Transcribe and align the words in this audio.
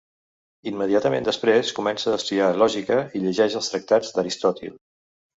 Immediatament 0.69 1.25
després, 1.27 1.73
comença 1.79 2.09
a 2.13 2.17
estudiar 2.19 2.47
lògica 2.61 2.97
i 3.19 3.21
llegeix 3.27 3.57
els 3.61 3.69
tractats 3.75 4.15
d'Aristòtil. 4.17 4.73